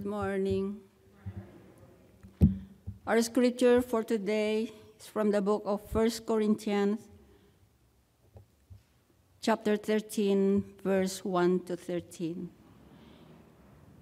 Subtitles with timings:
[0.00, 0.80] Good morning.
[3.06, 7.00] Our scripture for today is from the book of 1 Corinthians,
[9.42, 12.48] chapter 13, verse 1 to 13.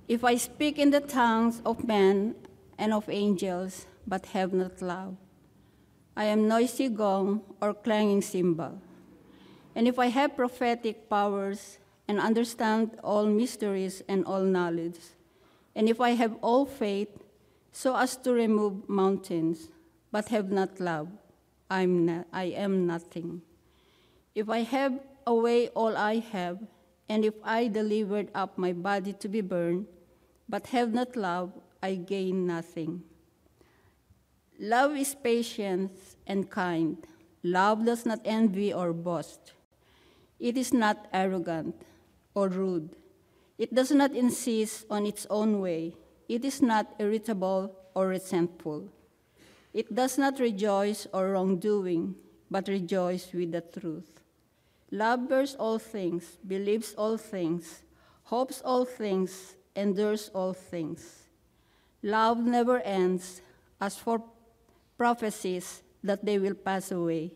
[0.07, 2.37] If I speak in the tongues of men
[2.79, 5.17] and of angels, but have not love,
[6.17, 8.81] I am noisy gong or clanging cymbal.
[9.75, 15.18] And if I have prophetic powers and understand all mysteries and all knowledge,
[15.79, 17.23] and if I have all faith
[17.71, 19.71] so as to remove mountains,
[20.11, 21.07] but have not love,
[21.71, 23.43] I'm not, I am nothing.
[24.35, 26.59] If I have away all I have,
[27.09, 29.87] and if I delivered up my body to be burned,
[30.49, 33.05] but have not love, I gain nothing.
[34.59, 35.93] Love is patient
[36.27, 36.99] and kind.
[37.45, 39.53] Love does not envy or boast.
[40.41, 41.77] It is not arrogant
[42.35, 42.97] or rude.
[43.59, 45.95] It does not insist on its own way.
[46.29, 48.89] It is not irritable or resentful.
[49.75, 52.15] It does not rejoice or wrongdoing,
[52.51, 54.23] but rejoice with the truth.
[54.91, 57.83] Love bears all things, believes all things,
[58.25, 61.29] hopes all things, endures all things.
[62.03, 63.43] Love never ends.
[63.81, 64.23] As for
[64.97, 67.33] prophecies, that they will pass away.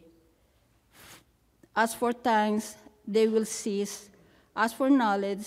[1.75, 4.09] As for tongues, they will cease.
[4.55, 5.47] As for knowledge,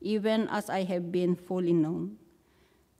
[0.00, 2.16] even as I have been fully known.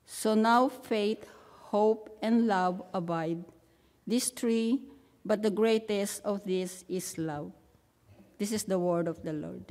[0.04, 1.26] So now faith,
[1.70, 3.44] hope, and love abide.
[4.06, 4.82] These three,
[5.24, 7.52] but the greatest of these is love.
[8.38, 9.64] This is the word of the Lord.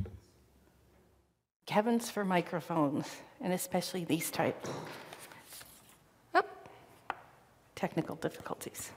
[1.66, 3.08] Kevin's for microphones,
[3.42, 4.70] and especially these types.
[6.34, 6.70] Up.
[7.76, 8.92] Technical difficulties.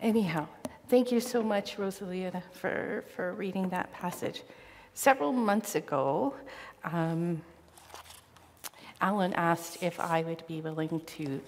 [0.00, 0.48] Anyhow,
[0.88, 4.42] thank you so much, Rosalia, for, for reading that passage.
[4.94, 6.34] Several months ago,
[6.84, 7.42] um,
[9.00, 11.40] Alan asked if I would be willing to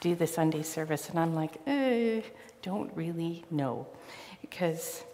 [0.00, 2.22] do the Sunday service, and I'm like, eh,
[2.62, 3.86] don't really know.
[4.40, 5.04] Because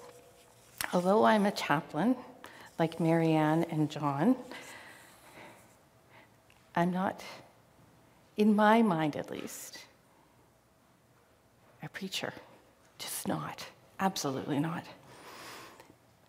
[0.92, 2.16] although I'm a chaplain,
[2.78, 4.36] like Marianne and John,
[6.74, 7.22] I'm not,
[8.36, 9.78] in my mind at least,
[11.82, 12.32] a preacher.
[12.98, 13.64] Just not.
[14.00, 14.84] Absolutely not.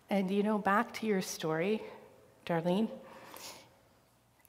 [0.08, 1.82] And you know, back to your story,
[2.44, 2.88] Darlene,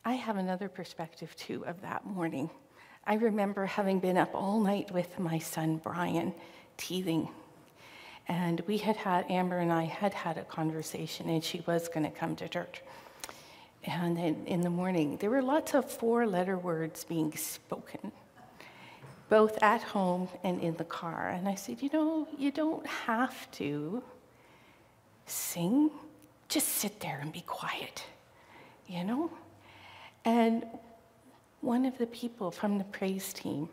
[0.08, 2.50] I have another perspective too of that morning.
[3.06, 6.34] I remember having been up all night with my son Brian,
[6.78, 7.28] teething.
[8.30, 12.06] And we had had, Amber and I had had a conversation, and she was going
[12.06, 12.84] to come to church.
[13.84, 18.14] And then in the morning, there were lots of four letter words being spoken,
[19.28, 21.28] both at home and in the car.
[21.28, 24.02] And I said, You know, you don't have to
[25.26, 25.92] sing,
[26.48, 28.06] just sit there and be quiet,
[28.88, 29.30] you know?
[30.28, 30.66] And
[31.62, 33.70] one of the people from the praise team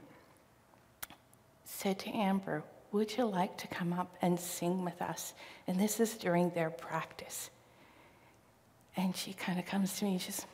[1.65, 5.35] said to Amber, Would you like to come up and sing with us?
[5.67, 7.51] And this is during their practice.
[8.97, 10.47] And she kind of comes to me and says,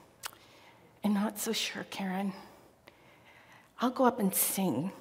[1.05, 2.33] I'm not so sure, Karen.
[3.79, 4.93] I'll go up and sing,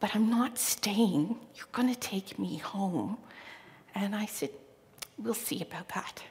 [0.00, 1.34] but I'm not staying.
[1.54, 3.16] You're going to take me home.
[3.94, 4.50] And I said,
[5.16, 6.22] We'll see about that.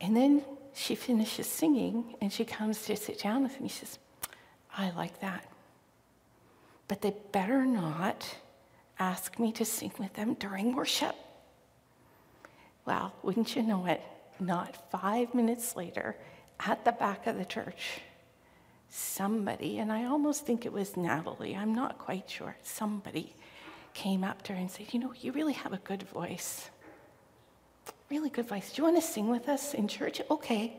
[0.00, 3.68] And then she finishes singing and she comes to sit down with me.
[3.68, 3.98] She says,
[4.76, 5.46] I like that.
[6.88, 8.36] But they better not
[8.98, 11.14] ask me to sing with them during worship.
[12.84, 14.02] Well, wouldn't you know it?
[14.38, 16.16] Not five minutes later,
[16.58, 18.00] at the back of the church,
[18.88, 23.34] somebody, and I almost think it was Natalie, I'm not quite sure, somebody
[23.94, 26.70] came up to her and said, You know, you really have a good voice.
[28.10, 28.72] Really good voice.
[28.72, 30.20] Do you want to sing with us in church?
[30.28, 30.76] Okay.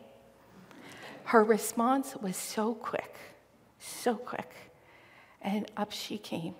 [1.23, 3.15] Her response was so quick,
[3.79, 4.53] so quick.
[5.41, 6.55] And up she came.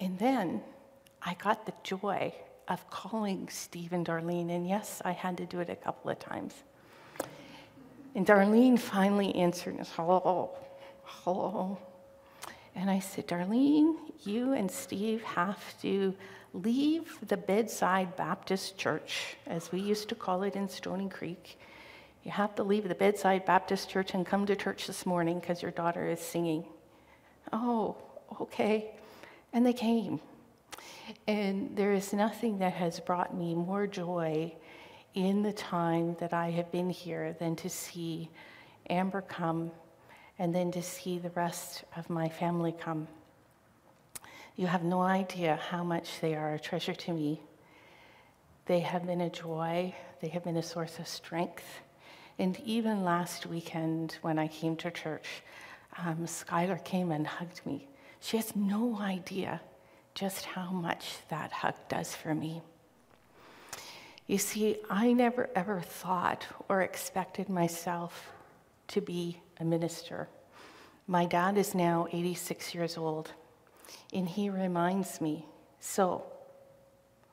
[0.00, 0.62] And then
[1.22, 2.32] I got the joy
[2.66, 6.18] of calling Steve and Darlene, and yes, I had to do it a couple of
[6.18, 6.54] times.
[8.14, 10.50] And Darlene finally answered, hello,
[11.02, 11.78] hello.
[12.74, 16.14] And I said, Darlene, you and Steve have to
[16.54, 21.58] leave the Bedside Baptist Church, as we used to call it in Stony Creek,
[22.24, 25.60] You have to leave the bedside Baptist church and come to church this morning because
[25.60, 26.64] your daughter is singing.
[27.52, 27.96] Oh,
[28.40, 28.92] okay.
[29.52, 30.20] And they came.
[31.28, 34.54] And there is nothing that has brought me more joy
[35.12, 38.30] in the time that I have been here than to see
[38.88, 39.70] Amber come
[40.38, 43.06] and then to see the rest of my family come.
[44.56, 47.40] You have no idea how much they are a treasure to me.
[48.66, 51.64] They have been a joy, they have been a source of strength.
[52.38, 55.42] And even last weekend, when I came to church,
[55.98, 57.88] um, Skylar came and hugged me.
[58.20, 59.60] She has no idea
[60.14, 62.62] just how much that hug does for me.
[64.26, 68.32] You see, I never ever thought or expected myself
[68.88, 70.28] to be a minister.
[71.06, 73.32] My dad is now 86 years old,
[74.12, 75.46] and he reminds me
[75.80, 76.24] so,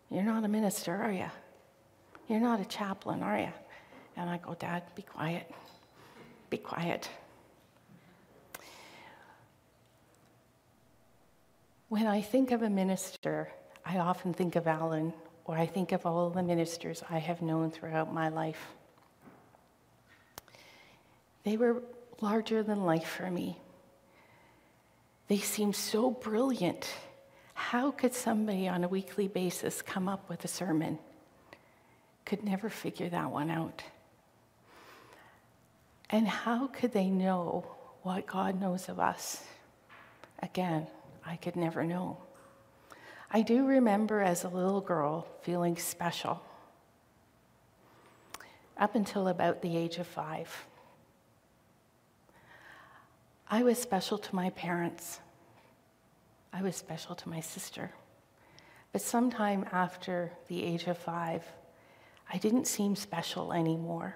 [0.10, 1.30] you're not a minister, are you?
[2.28, 3.54] You're not a chaplain, are you?
[4.18, 5.50] And I go, Dad, be quiet.
[6.50, 7.10] Be quiet.
[11.88, 13.50] When I think of a minister,
[13.86, 15.14] I often think of Alan,
[15.46, 18.68] or I think of all the ministers I have known throughout my life.
[21.44, 21.84] They were
[22.22, 23.60] larger than life for me.
[25.32, 26.94] They seemed so brilliant.
[27.54, 31.00] How could somebody on a weekly basis come up with a sermon?
[32.26, 33.82] Could never figure that one out.
[36.10, 37.66] And how could they know
[38.02, 39.42] what God knows of us?
[40.40, 40.86] Again,
[41.26, 42.18] I could never know.
[43.32, 46.42] I do remember as a little girl feeling special
[48.78, 50.66] up until about the age of five.
[53.54, 55.20] I was special to my parents.
[56.54, 57.92] I was special to my sister.
[58.94, 61.44] But sometime after the age of five,
[62.32, 64.16] I didn't seem special anymore.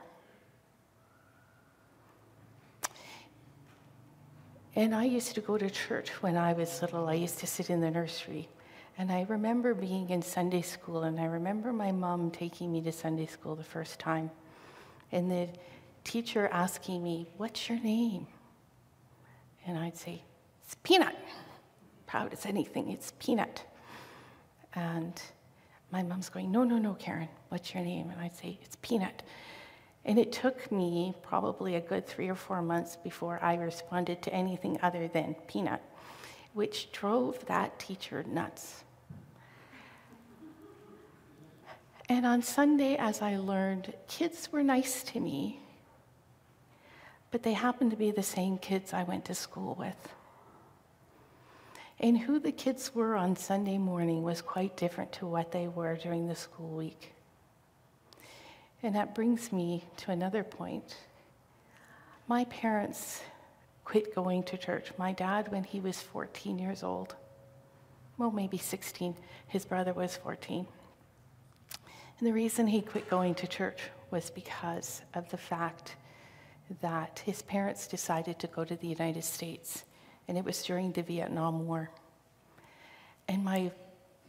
[4.74, 7.10] And I used to go to church when I was little.
[7.10, 8.48] I used to sit in the nursery.
[8.98, 12.92] And I remember being in Sunday school, and I remember my mom taking me to
[12.94, 14.32] Sunday school the first time.
[15.12, 15.50] And the
[16.06, 18.28] teacher asking me, What's your name?
[19.66, 20.22] And I'd say,
[20.64, 21.16] It's Peanut.
[22.08, 23.64] Proud as anything, it's Peanut.
[24.74, 25.20] And
[25.92, 28.10] my mom's going, No, no, no, Karen, what's your name?
[28.10, 29.24] And I'd say, It's Peanut.
[30.06, 34.34] And it took me probably a good three or four months before I responded to
[34.34, 35.82] anything other than Peanut,
[36.54, 38.84] which drove that teacher nuts.
[42.08, 45.60] And on Sunday, as I learned, kids were nice to me
[47.32, 50.14] but they happened to be the same kids I went to school with.
[52.00, 55.96] And who the kids were on Sunday morning was quite different to what they were
[55.96, 57.14] during the school week.
[58.84, 60.98] And that brings me to another point.
[62.28, 63.22] My parents
[63.86, 64.92] quit going to church.
[64.98, 67.16] My dad, when he was 14 years old,
[68.18, 69.16] well, maybe 16,
[69.48, 70.68] his brother was 14.
[72.20, 73.82] And the reason he quit going to church
[74.12, 75.96] was because of the fact
[76.82, 79.84] that his parents decided to go to the United States,
[80.28, 81.92] and it was during the Vietnam War.
[83.28, 83.72] And my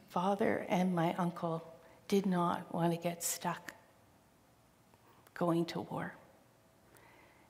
[0.08, 1.62] father and my uncle
[2.08, 3.72] did not want to get stuck
[5.34, 6.14] going to war.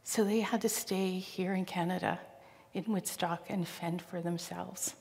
[0.02, 2.20] So they had to stay here in Canada,
[2.74, 4.94] in Woodstock, and fend for themselves.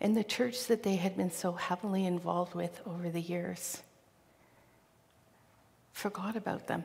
[0.00, 3.82] And the church that they had been so heavily involved with over the years
[5.92, 6.84] forgot about them.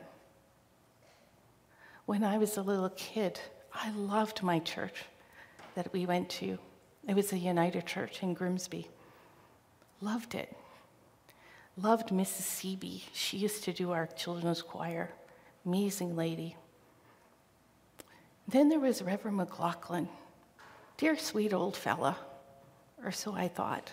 [2.06, 3.38] When I was a little kid,
[3.72, 5.04] I loved my church
[5.74, 6.58] that we went to.
[7.06, 8.88] It was a United Church in Grimsby.
[10.00, 10.54] Loved it.
[11.76, 12.42] Loved Mrs.
[12.42, 13.02] Seeby.
[13.12, 15.10] She used to do our children's choir.
[15.64, 16.56] Amazing lady.
[18.48, 20.08] Then there was Reverend McLaughlin.
[20.96, 22.16] Dear sweet old fella,
[23.02, 23.92] or so I thought.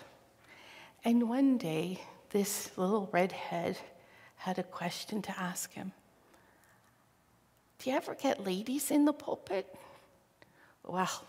[1.04, 2.00] And one day,
[2.30, 3.78] this little redhead
[4.36, 5.92] had a question to ask him.
[7.80, 9.74] Do you ever get ladies in the pulpit?
[10.86, 11.24] Well,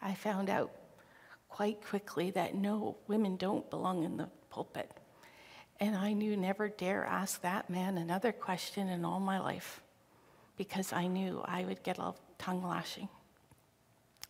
[0.00, 0.70] I found out
[1.48, 4.88] quite quickly that no, women don't belong in the pulpit.
[5.80, 9.80] And I knew never dare ask that man another question in all my life
[10.56, 13.08] because I knew I would get a tongue lashing.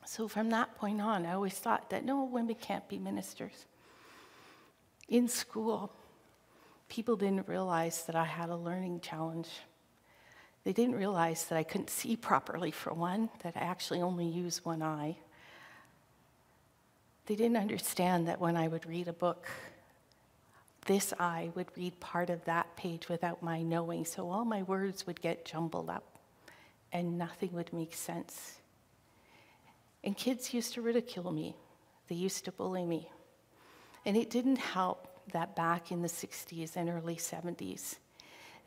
[0.07, 3.67] So from that point on, I always thought that no, women can't be ministers.
[5.09, 5.93] In school,
[6.89, 9.49] people didn't realize that I had a learning challenge.
[10.67, 14.65] They didn't realize that I couldn't see properly, for one, that I actually only use
[14.65, 15.17] one eye.
[17.27, 19.47] They didn't understand that when I would read a book,
[20.87, 25.07] this eye would read part of that page without my knowing, so all my words
[25.07, 26.19] would get jumbled up
[26.93, 28.57] and nothing would make sense.
[30.03, 31.55] And kids used to ridicule me,
[32.09, 33.09] they used to bully me.
[34.05, 37.99] And it didn't help that back in the 60s and early 70s,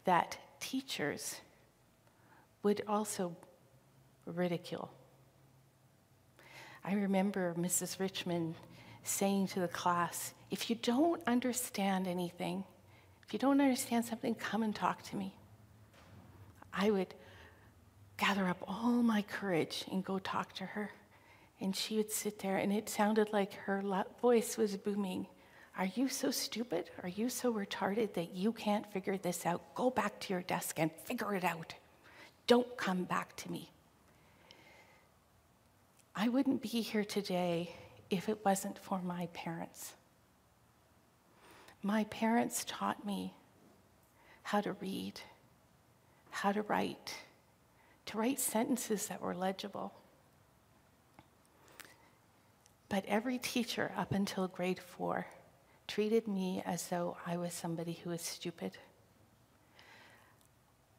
[0.05, 1.41] that teachers
[2.63, 3.35] would also
[4.25, 4.91] ridicule.
[6.83, 7.99] I remember Mrs.
[7.99, 8.55] Richmond
[9.03, 12.63] saying to the class, if you don't understand anything,
[13.25, 15.35] if you don't understand something, come and talk to me.
[16.73, 17.13] I would
[18.17, 20.91] gather up all my courage and go talk to her.
[21.61, 23.83] And she would sit there, and it sounded like her
[24.21, 25.27] voice was booming.
[25.77, 26.89] Are you so stupid?
[27.03, 29.75] Are you so retarded that you can't figure this out?
[29.75, 31.73] Go back to your desk and figure it out.
[32.49, 33.69] Don't come back to me.
[36.15, 37.75] I wouldn't be here today
[38.09, 39.93] if it wasn't for my parents.
[41.83, 43.35] My parents taught me
[44.41, 45.21] how to read,
[46.31, 47.13] how to write,
[48.07, 49.93] to write sentences that were legible.
[52.89, 55.27] But every teacher up until grade four
[55.87, 58.71] treated me as though I was somebody who was stupid.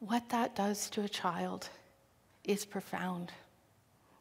[0.01, 1.69] What that does to a child
[2.43, 3.33] is profound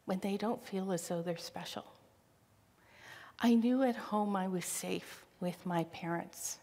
[0.03, 1.85] when they don't feel as though they're special.
[3.39, 6.59] I knew at home I was safe with my parents,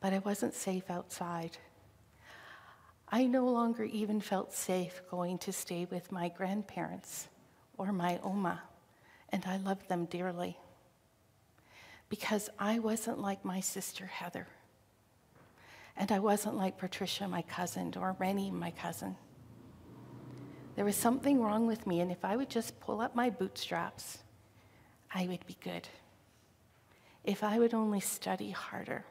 [0.00, 1.58] but I wasn't safe outside.
[3.08, 7.26] I no longer even felt safe going to stay with my grandparents
[7.76, 8.62] or my Oma,
[9.30, 10.56] and I loved them dearly
[12.08, 14.46] because I wasn't like my sister Heather.
[15.96, 19.16] And I wasn't like Patricia, my cousin, or Rennie, my cousin.
[20.74, 24.18] There was something wrong with me, and if I would just pull up my bootstraps,
[25.14, 25.88] I would be good.
[27.24, 29.04] If I would only study harder,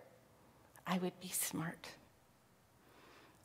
[0.86, 1.90] I would be smart.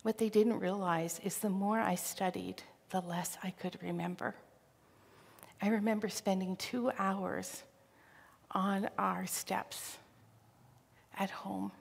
[0.02, 4.34] What they didn't realize is the more I studied, the less I could remember.
[5.62, 7.64] I remember spending two hours
[8.50, 9.98] on our steps
[11.18, 11.72] at home.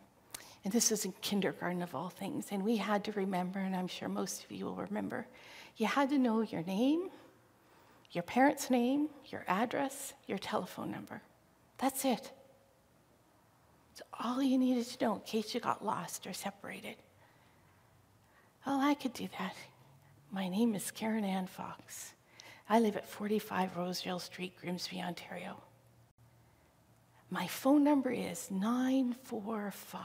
[0.63, 2.47] And this was in kindergarten of all things.
[2.51, 5.27] And we had to remember, and I'm sure most of you will remember,
[5.77, 7.09] you had to know your name,
[8.11, 11.21] your parents' name, your address, your telephone number.
[11.77, 12.31] That's it.
[13.93, 16.95] It's all you needed to know in case you got lost or separated.
[18.67, 19.55] Oh, I could do that.
[20.31, 22.13] My name is Karen Ann Fox.
[22.69, 25.57] I live at 45 Rosedale Street, Grimsby, Ontario.
[27.31, 30.01] My phone number is 945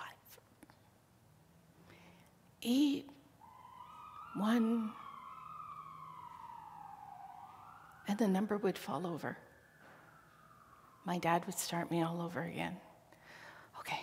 [2.64, 4.90] 81
[8.09, 9.37] and the number would fall over.
[11.04, 12.76] My dad would start me all over again.
[13.80, 14.00] Okay,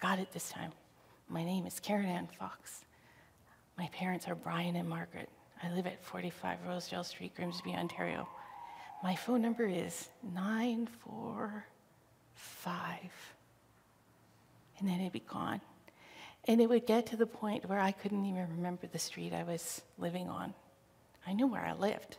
[0.00, 0.70] got it this time.
[1.28, 2.84] My name is Karen Ann Fox.
[3.76, 5.28] My parents are Brian and Margaret.
[5.62, 8.28] I live at 45 Rosedale Street, Grimsby, Ontario.
[9.02, 13.00] My phone number is 945.
[14.78, 15.60] And then it'd be gone.
[16.48, 19.42] And it would get to the point where I couldn't even remember the street I
[19.42, 20.54] was living on.
[21.26, 22.18] I knew where I lived.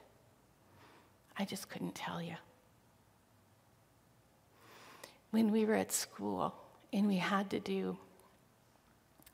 [1.37, 2.35] I just couldn't tell you.
[5.31, 6.53] When we were at school
[6.91, 7.97] and we had to do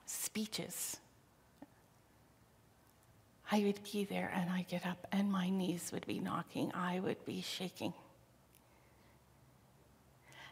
[0.05, 0.97] speeches,
[3.51, 6.99] I would be there and I'd get up and my knees would be knocking, I
[6.99, 7.93] would be shaking.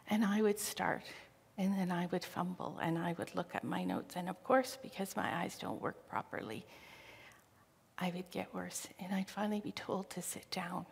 [0.08, 1.02] And I would start
[1.62, 4.16] and then I would fumble and I would look at my notes.
[4.16, 6.66] And of course, because my eyes don't work properly,
[7.96, 8.88] I would get worse.
[8.98, 10.86] And I'd finally be told to sit down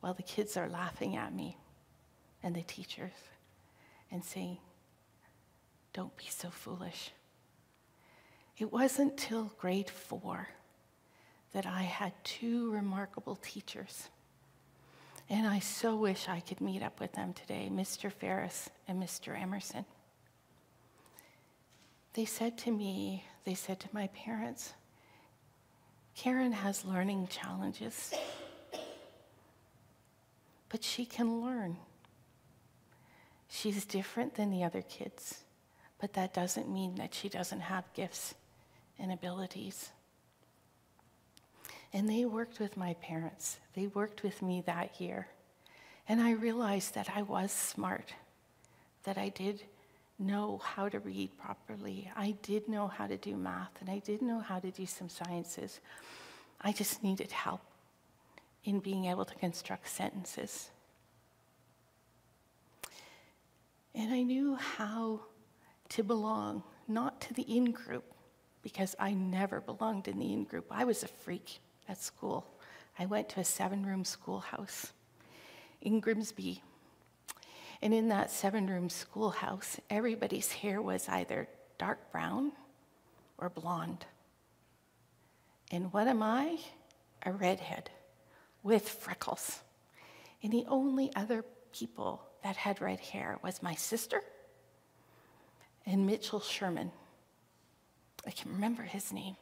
[0.00, 1.58] while the kids are laughing at me
[2.42, 3.12] and the teachers
[4.10, 4.56] and saying,
[5.92, 7.10] Don't be so foolish.
[8.56, 10.48] It wasn't till grade four
[11.52, 14.08] that I had two remarkable teachers.
[15.28, 18.12] And I so wish I could meet up with them today, Mr.
[18.12, 19.40] Ferris and Mr.
[19.40, 19.84] Emerson.
[22.12, 24.74] They said to me, they said to my parents,
[26.14, 28.14] Karen has learning challenges
[30.74, 31.76] but she can learn.
[33.48, 35.44] She's different than the other kids,
[36.00, 38.34] but that doesn't mean that she doesn't have gifts
[38.98, 39.90] and abilities.
[41.94, 43.58] And they worked with my parents.
[43.74, 45.28] They worked with me that year.
[46.08, 48.12] And I realized that I was smart,
[49.04, 49.62] that I did
[50.18, 52.10] know how to read properly.
[52.16, 55.08] I did know how to do math, and I did know how to do some
[55.08, 55.80] sciences.
[56.60, 57.60] I just needed help
[58.64, 60.70] in being able to construct sentences.
[63.94, 65.20] And I knew how
[65.90, 68.04] to belong not to the in group,
[68.62, 70.66] because I never belonged in the in group.
[70.70, 72.46] I was a freak at school.
[72.98, 74.92] I went to a seven room schoolhouse
[75.80, 76.62] in Grimsby.
[77.82, 81.48] And in that seven room schoolhouse, everybody's hair was either
[81.78, 82.52] dark brown
[83.38, 84.06] or blonde.
[85.70, 86.58] And what am I?
[87.26, 87.90] A redhead
[88.62, 89.60] with freckles.
[90.42, 94.22] And the only other people that had red hair was my sister
[95.86, 96.92] and Mitchell Sherman.
[98.26, 99.36] I can remember his name.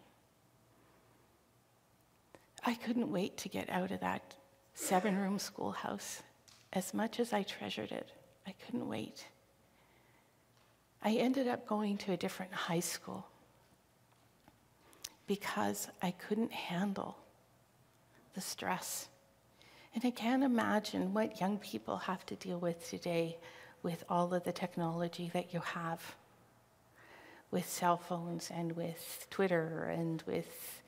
[2.64, 4.36] I couldn't wait to get out of that
[4.74, 6.22] seven room schoolhouse.
[6.72, 8.10] As much as I treasured it,
[8.46, 9.26] I couldn't wait.
[11.02, 13.26] I ended up going to a different high school
[15.26, 17.16] because I couldn't handle
[18.34, 19.08] the stress.
[19.94, 23.38] And I can't imagine what young people have to deal with today
[23.82, 26.14] with all of the technology that you have
[27.50, 30.80] with cell phones and with Twitter and with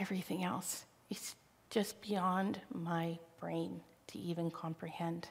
[0.00, 0.86] everything else.
[1.10, 1.36] It's
[1.70, 5.28] just beyond my brain to even comprehend.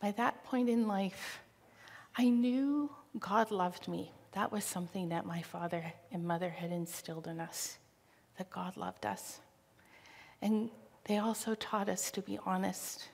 [0.00, 1.40] By that point in life,
[2.16, 4.12] I knew God loved me.
[4.32, 7.78] That was something that my father and mother had instilled in us,
[8.38, 9.40] that God loved us.
[10.40, 10.70] And
[11.04, 13.08] they also taught us to be honest.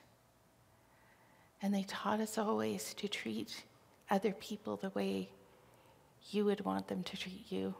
[1.61, 3.63] And they taught us always to treat
[4.09, 5.29] other people the way
[6.31, 7.73] you would want them to treat you.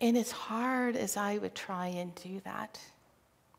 [0.00, 2.78] And as hard as I would try and do that,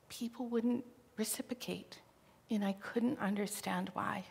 [0.10, 0.86] people wouldn't
[1.18, 2.00] reciprocate,
[2.50, 4.26] and I couldn't understand why.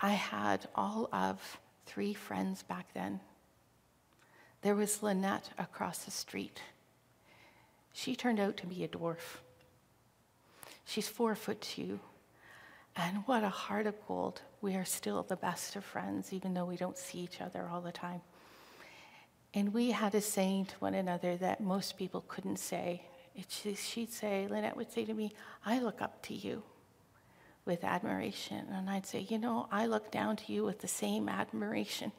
[0.00, 3.20] I had all of three friends back then.
[4.62, 6.60] There was Lynette across the street.
[7.92, 9.40] She turned out to be a dwarf.
[10.84, 12.00] She's four foot two.
[12.94, 14.42] And what a heart of gold.
[14.60, 17.80] We are still the best of friends, even though we don't see each other all
[17.80, 18.20] the time.
[19.54, 23.02] And we had a saying to one another that most people couldn't say.
[23.48, 25.32] she'd say, Lynette would say to me,
[25.64, 26.62] I look up to you
[27.64, 28.66] with admiration.
[28.72, 32.12] And I'd say, You know, I look down to you with the same admiration.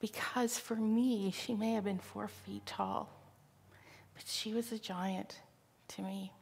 [0.00, 3.08] Because for me, she may have been four feet tall,
[4.14, 5.40] but she was a giant
[5.88, 6.32] to me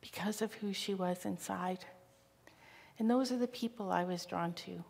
[0.00, 1.84] because of who she was inside.
[2.98, 4.84] And those are the people I was drawn to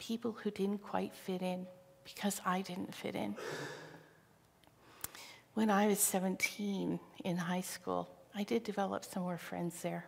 [0.00, 1.66] people who didn't quite fit in
[2.02, 3.36] because I didn't fit in.
[5.54, 10.06] When I was 17 in high school, I did develop some more friends there.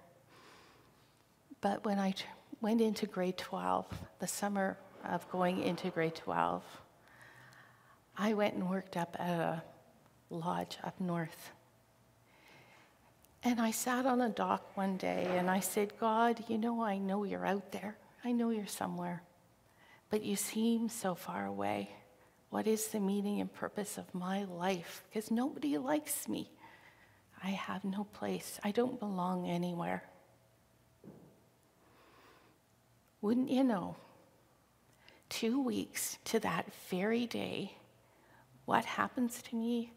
[1.60, 2.14] But when I
[2.60, 3.86] went into grade 12,
[4.18, 6.62] the summer of going into grade 12,
[8.16, 9.62] I went and worked up at a
[10.30, 11.52] lodge up north.
[13.44, 16.98] And I sat on a dock one day and I said, God, you know, I
[16.98, 17.96] know you're out there.
[18.24, 19.22] I know you're somewhere.
[20.12, 21.88] But you seem so far away.
[22.50, 25.02] What is the meaning and purpose of my life?
[25.08, 26.50] Because nobody likes me.
[27.42, 28.60] I have no place.
[28.62, 30.02] I don't belong anywhere.
[33.22, 33.96] Wouldn't you know,
[35.30, 37.72] two weeks to that very day,
[38.66, 39.94] what happens to me?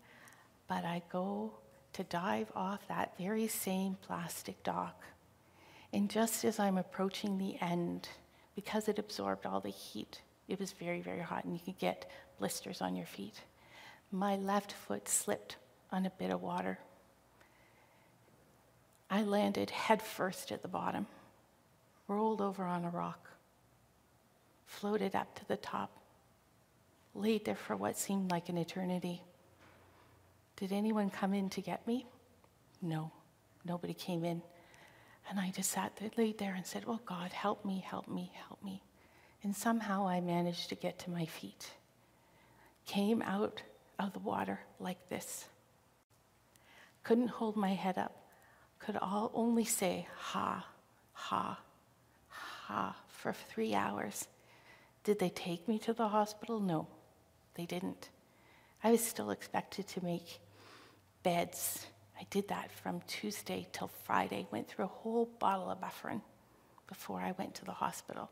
[0.70, 1.52] But I go
[1.92, 5.04] to dive off that very same plastic dock.
[5.92, 8.08] And just as I'm approaching the end,
[8.56, 12.10] because it absorbed all the heat, it was very, very hot, and you could get
[12.40, 13.42] blisters on your feet.
[14.12, 15.58] My left foot slipped
[15.92, 16.80] on a bit of water.
[19.10, 21.08] I landed headfirst at the bottom,
[22.08, 23.30] rolled over on a rock,
[24.66, 25.92] floated up to the top,
[27.14, 29.22] laid there for what seemed like an eternity.
[30.58, 32.06] Did anyone come in to get me?
[32.82, 33.12] No,
[33.66, 34.42] nobody came in.
[35.30, 38.32] And I just sat there, laid there and said, Oh God, help me, help me,
[38.48, 38.84] help me.
[39.44, 41.72] And somehow I managed to get to my feet.
[42.86, 43.64] Came out
[44.00, 45.46] of the water like this.
[47.04, 48.26] Couldn't hold my head up
[48.86, 50.66] could all only say ha,
[51.14, 51.60] ha,
[52.28, 54.28] ha for three hours.
[55.04, 56.60] Did they take me to the hospital?
[56.60, 56.88] No,
[57.56, 58.10] they didn't.
[58.84, 60.40] I was still expected to make
[61.24, 61.88] beds.
[62.20, 66.22] I did that from Tuesday till Friday, went through a whole bottle of Bufferin
[66.88, 68.30] before I went to the hospital.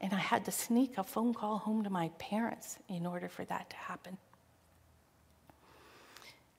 [0.00, 3.44] And I had to sneak a phone call home to my parents in order for
[3.46, 4.18] that to happen.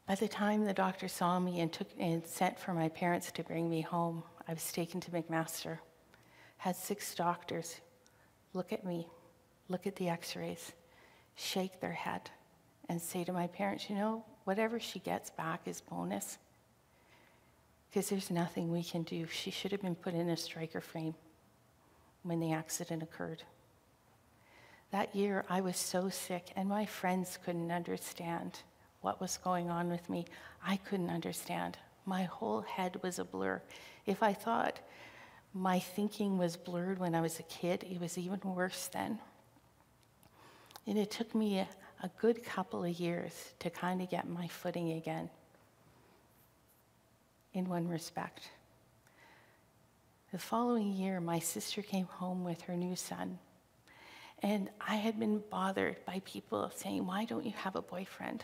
[0.08, 3.44] By the time the doctor saw me and, took, and sent for my parents to
[3.44, 5.80] bring me home, I was taken to McMaster.
[6.58, 7.82] Had six doctors
[8.54, 9.08] look at me,
[9.68, 10.72] look at the x rays,
[11.36, 12.32] shake their head,
[12.90, 16.38] and say to my parents, you know, whatever she gets back is bonus.
[17.90, 19.28] Because there's nothing we can do.
[19.28, 21.16] She should have been put in a Stryker frame.
[22.24, 23.44] when the accident occurred.
[24.92, 28.60] That year, I was so sick, and my friends couldn't understand
[29.02, 30.26] what was going on with me.
[30.66, 31.78] I couldn't understand.
[32.06, 33.62] My whole head was a blur.
[34.06, 34.80] If I thought
[35.54, 39.20] my thinking was blurred when I was a kid, it was even worse then.
[40.86, 41.68] And it took me a,
[42.04, 45.30] a good couple of years to kind of get my footing again,
[47.58, 48.50] in one respect.
[50.32, 53.40] The following year, my sister came home with her new son.
[54.44, 58.44] And I had been bothered by people saying, Why don't you have a boyfriend?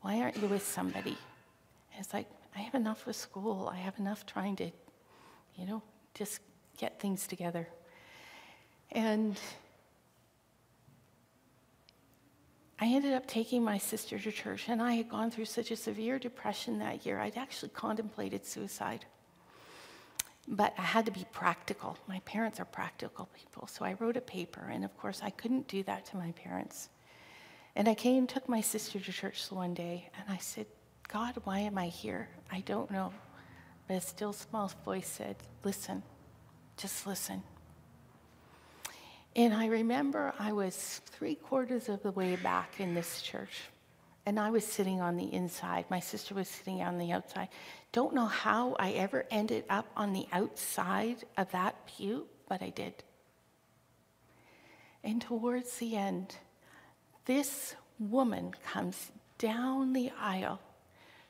[0.00, 1.18] Why aren't you with somebody?
[1.92, 3.68] And it's like, I have enough with school.
[3.70, 4.70] I have enough trying to,
[5.56, 5.82] you know,
[6.14, 6.40] just
[6.78, 7.68] get things together.
[8.92, 9.38] And
[12.80, 15.76] I ended up taking my sister to church, and I had gone through such a
[15.76, 19.04] severe depression that year, I'd actually contemplated suicide.
[20.48, 21.98] But I had to be practical.
[22.08, 25.68] My parents are practical people, so I wrote a paper, and of course, I couldn't
[25.68, 26.88] do that to my parents.
[27.76, 30.66] And I came, took my sister to church one day, and I said,
[31.06, 32.30] God, why am I here?
[32.50, 33.12] I don't know.
[33.88, 36.02] But a still small voice said, Listen,
[36.76, 37.42] just listen.
[39.36, 43.60] And I remember I was three quarters of the way back in this church,
[44.26, 45.84] and I was sitting on the inside.
[45.88, 47.48] My sister was sitting on the outside.
[47.92, 52.70] Don't know how I ever ended up on the outside of that pew, but I
[52.70, 53.04] did.
[55.04, 56.36] And towards the end,
[57.24, 60.60] this woman comes down the aisle.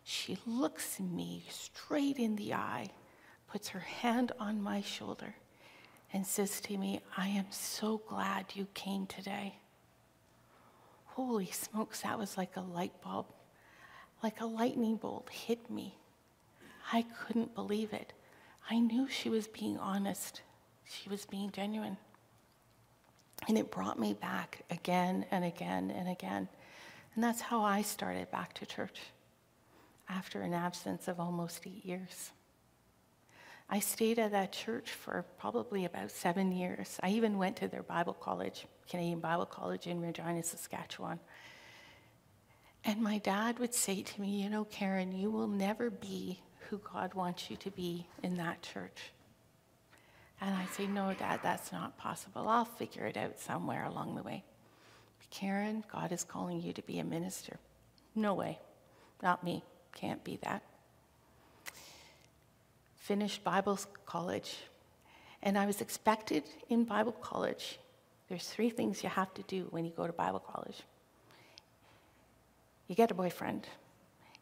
[0.03, 2.89] She looks me straight in the eye,
[3.47, 5.35] puts her hand on my shoulder,
[6.13, 9.57] and says to me, I am so glad you came today.
[11.05, 13.27] Holy smokes, that was like a light bulb,
[14.23, 15.97] like a lightning bolt hit me.
[16.93, 18.13] I couldn't believe it.
[18.69, 20.43] I knew she was being honest,
[20.85, 21.97] she was being genuine.
[23.49, 26.49] And it brought me back again and again and again.
[27.15, 29.01] And that's how I started back to church
[30.09, 32.33] after an absence of almost eight years.
[33.73, 36.99] I stayed at that church for probably about seven years.
[37.05, 41.21] I even went to their Bible college, Canadian Bible College in Regina, Saskatchewan.
[42.85, 46.79] And my dad would say to me, You know, Karen, you will never be who
[46.79, 49.13] God wants you to be in that church.
[50.41, 52.49] And I say, No, Dad, that's not possible.
[52.49, 54.43] I'll figure it out somewhere along the way.
[55.21, 57.59] But Karen, God is calling you to be a minister.
[58.17, 58.59] No way.
[59.23, 59.63] Not me.
[59.93, 60.65] Can't be that
[63.11, 64.57] finished Bible college,
[65.43, 67.81] and I was expected in Bible college.
[68.29, 70.83] There's three things you have to do when you go to Bible college
[72.91, 73.69] you get a boyfriend,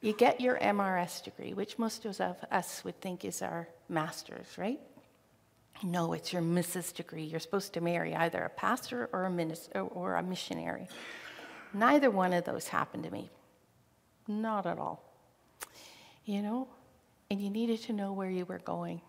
[0.01, 2.19] you get your MRS degree, which most of
[2.51, 4.81] us would think is our master's, right?
[5.83, 6.95] No, it's your Mrs.
[6.95, 7.25] degree.
[7.25, 10.89] You're supposed to marry either a pastor or a minister or a missionary.
[11.75, 13.29] Neither one of those happened to me.
[14.27, 15.05] Not at all.
[16.25, 16.69] You know,
[17.31, 19.01] and you needed to know where you were going.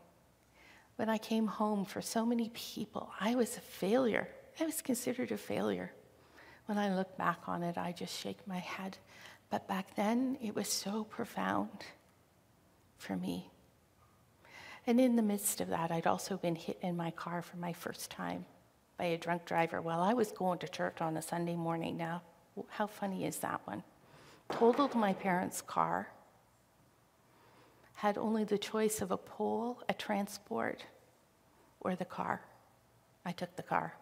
[0.97, 4.27] When I came home, for so many people, I was a failure.
[4.59, 5.93] I was considered a failure.
[6.65, 8.97] When I look back on it, I just shake my head.
[9.49, 11.85] But back then, it was so profound
[12.97, 13.49] for me.
[14.85, 17.71] And in the midst of that, I'd also been hit in my car for my
[17.71, 18.45] first time
[18.97, 21.95] by a drunk driver while I was going to church on a Sunday morning.
[21.95, 22.21] Now,
[22.67, 23.83] how funny is that one?
[24.51, 26.09] Totaled my parents' car
[27.99, 30.85] had only the choice of a pole, a transport,
[31.81, 32.39] or the car.
[33.25, 33.93] I took the car.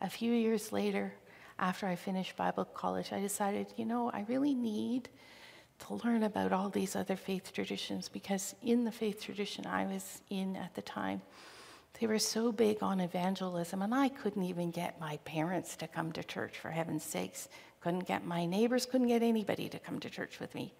[0.00, 1.12] A few years later,
[1.58, 5.10] after I finished Bible college, I decided, you know, I really need
[5.80, 10.22] to learn about all these other faith traditions because in the faith tradition I was
[10.30, 11.20] in at the time,
[12.00, 16.12] they were so big on evangelism, and I couldn't even get my parents to come
[16.12, 17.50] to church, for heaven's sakes.
[17.82, 20.72] Couldn't get my neighbors, couldn't get anybody to come to church with me.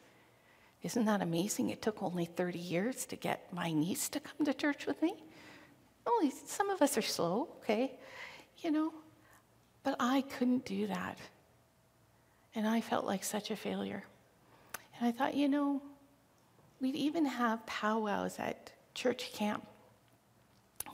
[0.82, 1.70] Isn't that amazing?
[1.70, 5.14] It took only 30 years to get my niece to come to church with me.
[6.06, 7.98] Only some of us are slow, okay?
[8.58, 8.94] You know,
[9.82, 11.18] but I couldn't do that.
[12.54, 14.04] And I felt like such a failure.
[14.98, 15.82] And I thought, you know,
[16.80, 19.66] we'd even have powwows at church camp.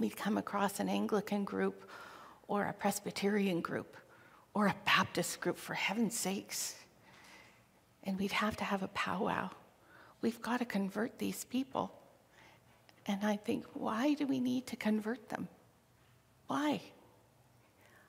[0.01, 1.89] We'd come across an Anglican group
[2.49, 3.97] or a Presbyterian group
[4.55, 6.77] or a Baptist group, for heaven's sakes.
[8.05, 9.51] And we'd have to have a powwow.
[10.25, 11.93] We've got to convert these people.
[13.05, 15.49] And I think, why do we need to convert them?
[16.47, 16.81] Why?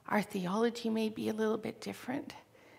[0.08, 2.34] Our theology may be a little bit different.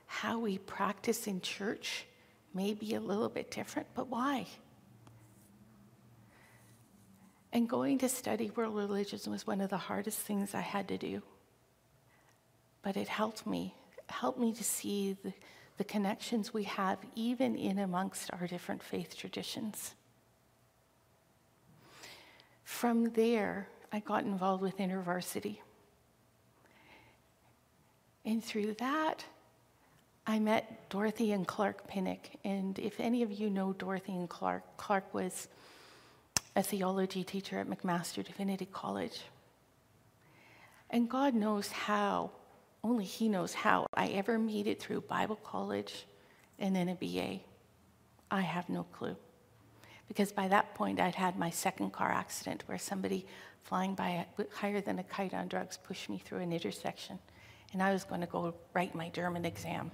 [0.07, 2.07] How we practice in church
[2.55, 4.47] may be a little bit different, but why?
[7.53, 10.97] And going to study world religions was one of the hardest things I had to
[10.97, 11.21] do.
[12.81, 13.75] But it helped me,
[14.09, 15.35] helped me to see the,
[15.77, 19.95] the connections we have even in amongst our different faith traditions.
[22.65, 25.59] From there, I got involved with InterVarsity.
[28.25, 29.25] And through that,
[30.27, 32.29] I met Dorothy and Clark Pinnock.
[32.45, 35.47] And if any of you know Dorothy and Clark, Clark was
[36.57, 39.21] a theology teacher at McMaster Divinity College.
[40.91, 42.33] And God knows how,
[42.87, 46.07] only He knows how, I ever made it through Bible college
[46.59, 47.41] and then a BA.
[48.31, 49.17] I have no clue.
[50.09, 53.27] Because by that point, I'd had my second car accident where somebody
[53.63, 57.19] flying by higher than a kite on drugs pushed me through an intersection.
[57.73, 59.91] And I was going to go write my German exam.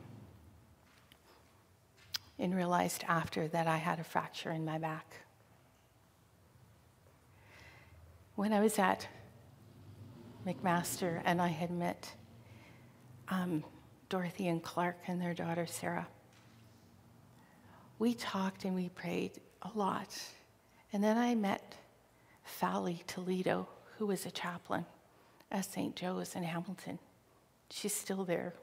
[2.38, 5.06] And realized after that I had a fracture in my back.
[8.34, 9.08] When I was at
[10.46, 12.12] McMaster and I had met
[13.28, 13.64] um,
[14.08, 16.06] Dorothy and Clark and their daughter Sarah,
[17.98, 19.32] we talked and we prayed
[19.62, 20.18] a lot.
[20.92, 21.76] And then I met
[22.60, 24.84] Fally Toledo, who was a chaplain
[25.50, 25.94] at St.
[25.94, 26.98] Joe's in Hamilton.
[27.70, 28.54] She's still there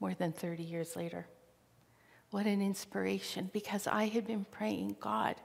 [0.00, 1.26] more than 30 years later.
[2.30, 5.36] What an inspiration, because I had been praying, God,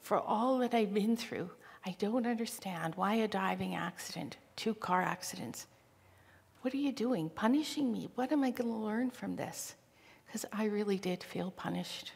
[0.00, 1.50] for all that I've been through,
[1.84, 5.66] I don't understand why a diving accident, two car accidents.
[6.66, 7.30] What are you doing?
[7.30, 8.08] Punishing me?
[8.16, 9.76] What am I going to learn from this?
[10.26, 12.10] Because I really did feel punished.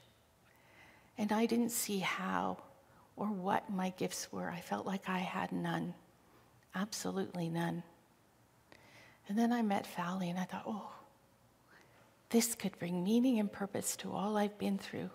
[1.17, 2.57] And I didn't see how
[3.15, 4.51] or what my gifts were.
[4.51, 5.95] I felt like I had none,
[6.75, 7.85] absolutely none.
[9.29, 10.91] And then I met Fally and I thought, oh,
[12.31, 15.11] this could bring meaning and purpose to all I've been through.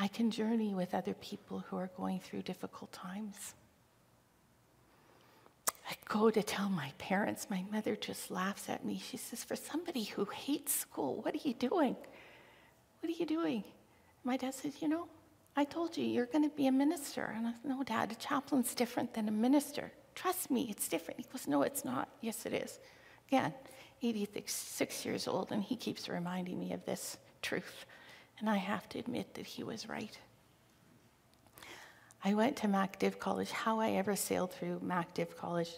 [0.00, 3.54] I can journey with other people who are going through difficult times.
[5.88, 7.48] I go to tell my parents.
[7.50, 8.98] My mother just laughs at me.
[8.98, 11.96] She says, For somebody who hates school, what are you doing?
[13.00, 13.64] What are you doing?
[14.22, 15.08] My dad says, You know,
[15.56, 17.34] I told you you're going to be a minister.
[17.36, 19.92] And I said, No, Dad, a chaplain's different than a minister.
[20.14, 21.20] Trust me, it's different.
[21.20, 22.08] He goes, No, it's not.
[22.22, 22.78] Yes, it is.
[23.28, 23.52] Again,
[24.02, 27.84] 86 years old, and he keeps reminding me of this truth.
[28.38, 30.18] And I have to admit that he was right.
[32.24, 33.50] I went to MacDiv College.
[33.50, 35.70] How I ever sailed through MacDiv College,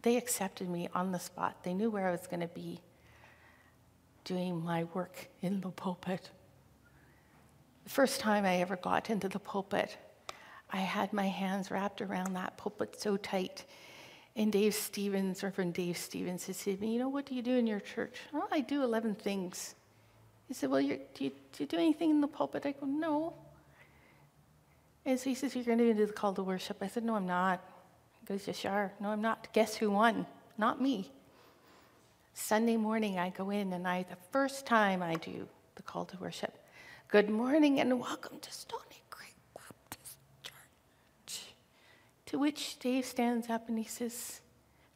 [0.00, 1.62] they accepted me on the spot.
[1.62, 2.80] They knew where I was going to be
[4.24, 6.30] doing my work in the pulpit.
[7.84, 9.98] The first time I ever got into the pulpit,
[10.70, 13.66] I had my hands wrapped around that pulpit so tight.
[14.36, 17.42] And Dave Stevens, Reverend Dave Stevens, he said to me, You know, what do you
[17.42, 18.16] do in your church?
[18.32, 19.74] Oh, I do 11 things.
[20.48, 22.64] He said, Well, do you, do, you, do anything in the pulpit?
[22.64, 23.34] I go, No.
[25.06, 26.78] And so he says, You're going to do the call to worship.
[26.80, 27.62] I said, No, I'm not.
[28.20, 28.92] He goes, Yes, you are.
[29.00, 29.48] No, I'm not.
[29.52, 30.26] Guess who won?
[30.58, 31.10] Not me.
[32.34, 36.16] Sunday morning, I go in, and I, the first time I do the call to
[36.18, 36.56] worship,
[37.08, 41.54] good morning and welcome to Stony Creek Baptist Church.
[42.26, 44.40] To which Dave stands up and he says,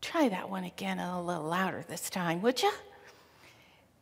[0.00, 2.72] Try that one again and a little louder this time, would you?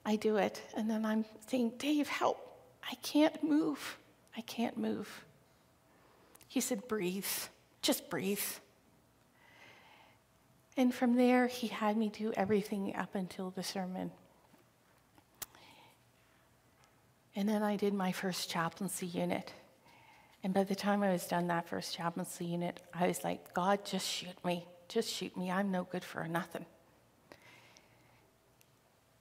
[0.05, 2.39] I do it, and then I'm saying, Dave, help.
[2.83, 3.99] I can't move.
[4.37, 5.25] I can't move.
[6.53, 7.25] He said, Breathe,
[7.81, 8.45] just breathe.
[10.77, 14.11] And from there, he had me do everything up until the sermon.
[17.35, 19.51] And then I did my first chaplaincy unit.
[20.45, 23.87] And by the time I was done that first chaplaincy unit, I was like, God,
[23.87, 24.67] just shoot me.
[24.89, 25.51] Just shoot me.
[25.51, 26.67] I'm no good for nothing.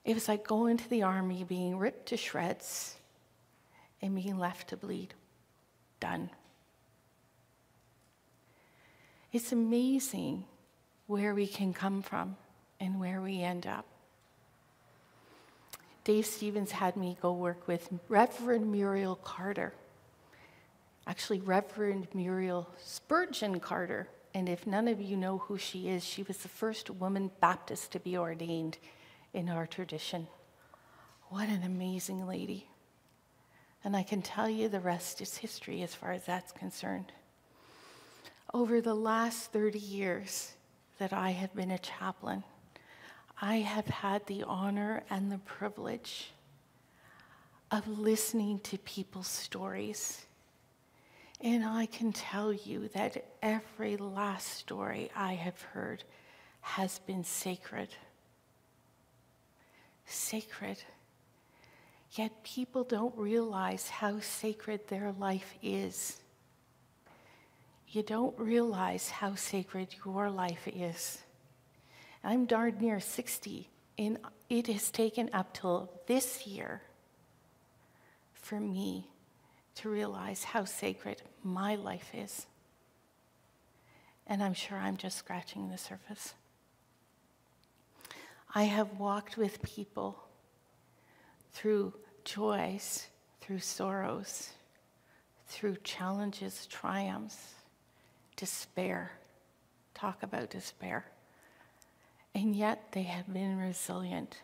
[0.04, 2.96] It was like going to the army, being ripped to shreds,
[4.02, 5.14] and being left to bleed.
[5.98, 6.28] Done.
[9.32, 10.44] It's amazing
[11.06, 12.36] where we can come from
[12.78, 13.86] and where we end up.
[16.04, 19.72] Dave Stevens had me go work with Reverend Muriel Carter.
[21.06, 24.06] Actually, Reverend Muriel Spurgeon Carter.
[24.34, 27.92] And if none of you know who she is, she was the first woman Baptist
[27.92, 28.76] to be ordained
[29.32, 30.26] in our tradition.
[31.28, 32.68] What an amazing lady.
[33.82, 37.12] And I can tell you the rest is history as far as that's concerned
[38.54, 40.52] over the last 30 years
[40.98, 42.44] that I have been a chaplain,
[43.40, 46.30] I have had the honor and the privilege
[47.70, 50.26] of listening to people's stories.
[51.40, 56.04] And I can tell you that every last story I have heard
[56.60, 57.88] has been sacred.
[60.06, 60.76] Sacred.
[62.12, 66.21] Yet people don't realize how sacred their life is
[67.92, 71.18] you don't realize how sacred your life is.
[72.24, 76.80] I'm darn near 60, and it has taken up till this year
[78.32, 79.08] for me
[79.74, 82.46] to realize how sacred my life is.
[84.26, 86.32] And I'm sure I'm just scratching the surface.
[88.54, 90.18] I have walked with people
[91.52, 91.92] through
[92.24, 93.06] joys,
[93.42, 94.50] through sorrows,
[95.46, 97.54] through challenges, triumphs,
[98.42, 99.12] despair.
[99.94, 101.04] Talk about despair.
[102.34, 104.42] And yet they have been resilient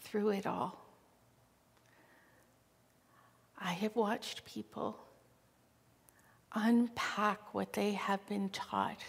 [0.00, 0.82] through it all.
[3.60, 4.96] I have watched people
[6.54, 9.04] unpack what they have been taught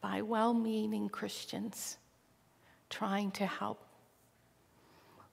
[0.00, 1.98] by well meaning Christians
[2.90, 3.86] trying to help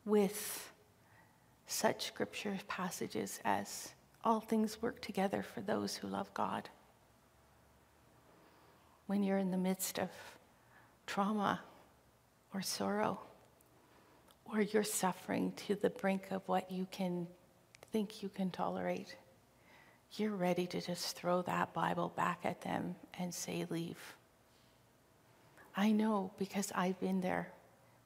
[0.05, 0.71] with
[1.65, 3.89] such scripture passages as
[4.23, 6.69] all things work together for those who love God.
[9.11, 10.09] When you're in the midst of
[11.05, 11.59] trauma
[12.53, 13.19] or sorrow,
[14.45, 17.27] or you're suffering to the brink of what you can
[17.91, 19.17] think you can tolerate,
[20.13, 24.15] you're ready to just throw that Bible back at them and say, Leave.
[25.75, 27.51] I know because I've been there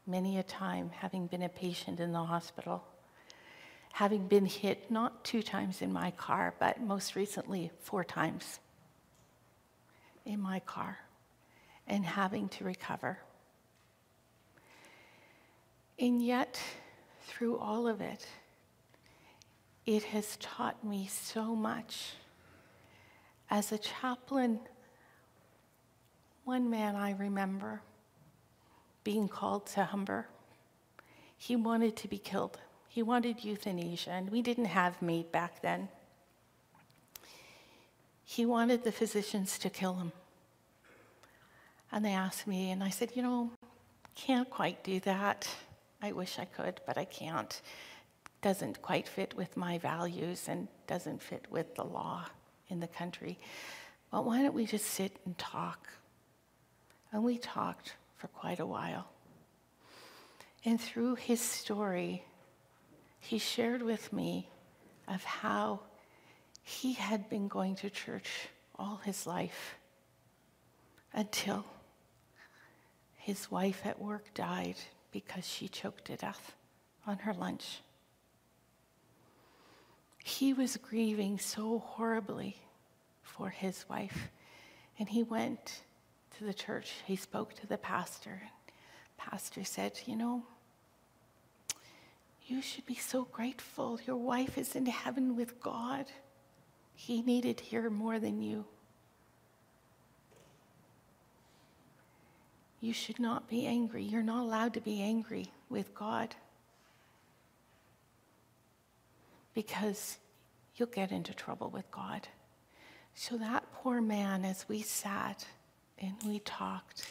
[0.07, 2.83] many a time, having been a patient in the hospital,
[3.93, 8.57] having been hit not two times in my car, but most recently four times
[10.25, 10.97] in my car,
[11.87, 13.19] and having to recover.
[15.99, 16.59] And yet,
[17.21, 18.27] through all of it,
[19.85, 22.13] it has taught me so much.
[23.49, 24.59] As a chaplain,
[26.43, 27.81] one man I remember
[29.03, 30.27] being called to Humber,
[31.37, 32.57] he wanted to be killed.
[32.87, 35.89] He wanted euthanasia, and we didn't have MAID back then.
[38.25, 40.11] He wanted the physicians to kill him.
[41.91, 43.51] And they asked me, and I said, You know,
[44.15, 45.47] can't quite do that.
[46.01, 47.61] I wish I could, but I can't
[48.45, 52.23] doesn't quite fit with my values and doesn't fit with the law
[52.69, 53.39] in the country.
[54.11, 55.89] But why don't we just sit and talk?
[57.11, 59.07] And we talked for quite a while.
[60.63, 62.23] And through his story,
[63.19, 64.47] he shared with me
[65.07, 65.79] of how
[66.67, 69.75] he had been going to church all his life
[71.13, 71.63] until
[73.17, 74.75] his wife at work died
[75.11, 76.55] because she choked to death
[77.05, 77.81] on her lunch.
[80.23, 82.57] He was grieving so horribly
[83.21, 84.29] for his wife.
[84.97, 85.83] And he went
[86.37, 86.93] to the church.
[87.05, 88.41] He spoke to the pastor.
[89.17, 90.43] Pastor said, You know,
[92.47, 93.99] you should be so grateful.
[94.07, 96.07] Your wife is in heaven with God.
[96.95, 98.65] He needed her more than you.
[102.79, 104.03] You should not be angry.
[104.03, 106.35] You're not allowed to be angry with God
[109.53, 110.17] because
[110.75, 112.27] you'll get into trouble with God.
[113.15, 115.45] So that poor man, as we sat
[115.97, 117.09] and we talked,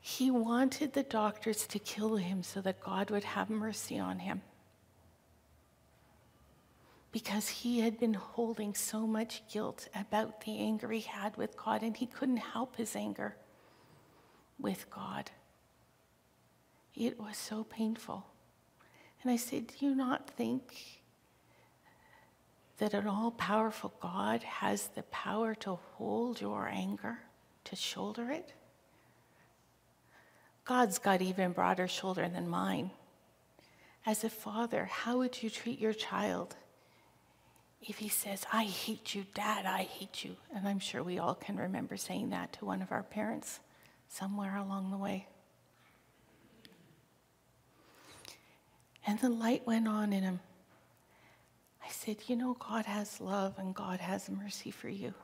[0.00, 4.42] he wanted the doctors to kill him so that God would have mercy on him.
[7.10, 11.82] Because he had been holding so much guilt about the anger he had with God,
[11.82, 13.36] and he couldn't help his anger
[14.58, 15.30] with God.
[16.94, 18.26] It was so painful.
[19.22, 21.02] And I said, Do you not think
[22.78, 27.18] that an all powerful God has the power to hold your anger,
[27.64, 28.52] to shoulder it?
[30.64, 32.90] God's got even broader shoulder than mine.
[34.04, 36.56] As a father, how would you treat your child
[37.80, 40.36] if he says, I hate you, Dad, I hate you?
[40.54, 43.60] And I'm sure we all can remember saying that to one of our parents
[44.08, 45.26] somewhere along the way.
[49.06, 50.40] And the light went on in him.
[51.88, 55.14] I said, You know, God has love and God has mercy for you.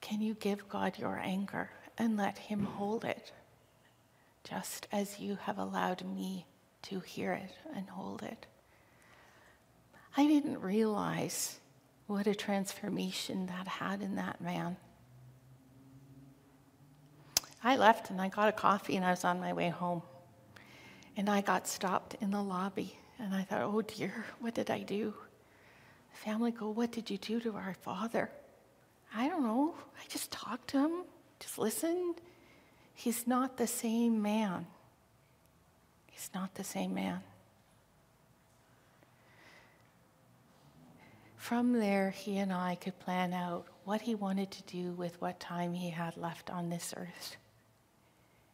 [0.00, 3.32] Can you give God your anger and let Him hold it,
[4.42, 6.44] just as you have allowed me
[6.82, 8.46] to hear it and hold it?
[10.16, 11.58] I didn't realize
[12.06, 14.76] what a transformation that had in that man.
[17.64, 20.02] I left and I got a coffee and I was on my way home.
[21.16, 22.98] And I got stopped in the lobby.
[23.18, 25.14] And I thought, oh dear, what did I do?
[26.12, 28.30] The family go, what did you do to our father?
[29.14, 29.74] I don't know.
[29.98, 31.04] I just talked to him,
[31.38, 32.16] just listened.
[32.94, 34.66] He's not the same man.
[36.10, 37.20] He's not the same man.
[41.42, 45.40] From there, he and I could plan out what he wanted to do with what
[45.40, 47.36] time he had left on this earth.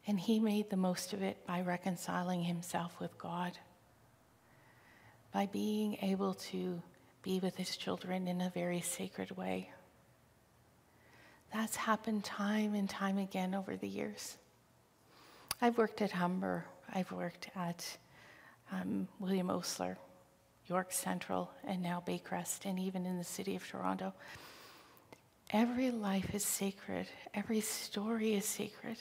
[0.07, 3.53] And he made the most of it by reconciling himself with God,
[5.35, 6.81] by being able to
[7.23, 9.69] be with his children in a very sacred way.
[11.53, 14.39] That's happened time and time again over the years.
[15.61, 16.65] I've worked at Humber,
[16.95, 17.99] I've worked at
[18.73, 19.99] um, William Osler,
[20.69, 24.13] York Central, and now Baycrest, and even in the city of Toronto.
[25.51, 28.99] Every life is sacred, every story is sacred.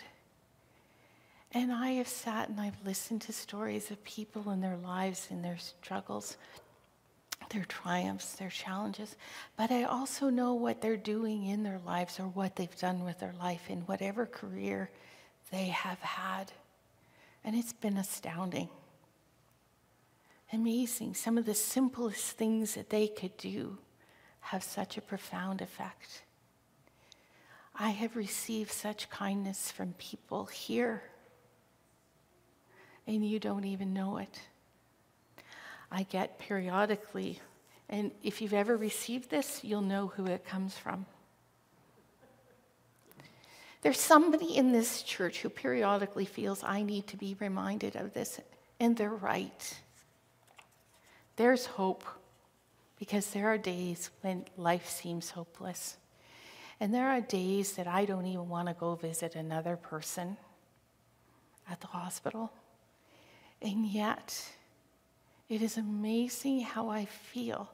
[1.51, 5.43] And I have sat and I've listened to stories of people and their lives and
[5.43, 6.37] their struggles,
[7.49, 9.15] their triumphs, their challenges.
[9.55, 13.19] But I also know what they're doing in their lives or what they've done with
[13.19, 14.89] their life in whatever career
[15.51, 16.51] they have had.
[17.43, 18.69] And it's been astounding.
[20.53, 21.13] Amazing.
[21.13, 23.77] Some of the simplest things that they could do
[24.39, 26.23] have such a profound effect.
[27.75, 31.03] I have received such kindness from people here,
[33.05, 34.39] and you don't even know it.
[35.91, 37.39] I get periodically,
[37.89, 41.05] and if you've ever received this, you'll know who it comes from.
[43.81, 48.39] There's somebody in this church who periodically feels I need to be reminded of this,
[48.79, 49.79] and they're right.
[51.37, 52.03] There's hope
[52.99, 55.97] because there are days when life seems hopeless.
[56.79, 60.37] And there are days that I don't even want to go visit another person
[61.69, 62.51] at the hospital.
[63.61, 64.45] And yet,
[65.49, 67.71] it is amazing how I feel.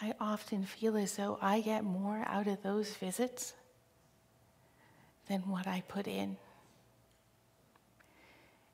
[0.00, 3.54] I often feel as though I get more out of those visits
[5.28, 6.36] than what I put in.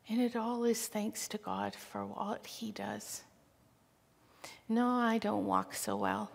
[0.08, 3.22] And it all is thanks to God for what He does.
[4.70, 6.30] No, I don't walk so well.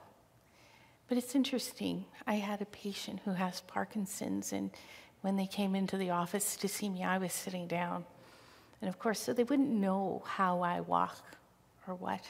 [1.07, 2.03] But it's interesting.
[2.27, 4.71] I had a patient who has Parkinson's, and
[5.21, 8.03] when they came into the office to see me, I was sitting down.
[8.81, 11.23] And of course, so they wouldn't know how I walk
[11.87, 12.25] or what.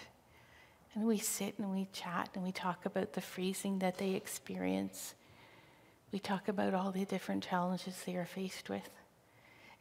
[0.93, 5.16] And we sit and we chat and we talk about the freezing that they experience.
[6.12, 8.89] We talk about all the different challenges they are faced with.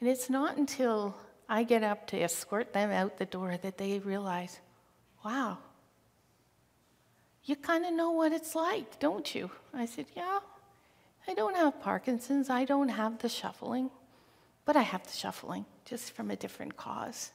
[0.01, 1.17] And it's not until
[1.51, 4.59] I get up to escort them out the door that they realize,
[5.23, 5.59] wow,
[7.45, 9.51] you kind of know what it's like, don't you?
[9.73, 10.41] I said, Yeah,
[11.29, 12.51] I don't have Parkinson's.
[12.51, 13.91] I don't have the shuffling,
[14.65, 17.33] but I have the shuffling just from a different cause.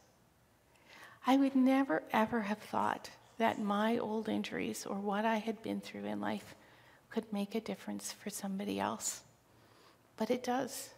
[1.27, 5.81] I would never, ever have thought that my old injuries or what I had been
[5.81, 6.55] through in life
[7.09, 9.21] could make a difference for somebody else.
[10.17, 10.89] But it does.